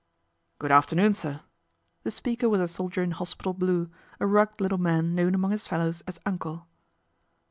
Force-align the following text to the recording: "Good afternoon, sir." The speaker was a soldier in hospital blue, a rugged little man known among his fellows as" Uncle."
"Good 0.57 0.71
afternoon, 0.71 1.13
sir." 1.13 1.41
The 2.01 2.09
speaker 2.09 2.49
was 2.49 2.59
a 2.59 2.67
soldier 2.67 3.03
in 3.03 3.11
hospital 3.11 3.53
blue, 3.53 3.91
a 4.19 4.25
rugged 4.25 4.59
little 4.59 4.79
man 4.79 5.13
known 5.13 5.35
among 5.35 5.51
his 5.51 5.67
fellows 5.67 6.01
as" 6.07 6.19
Uncle." 6.25 6.65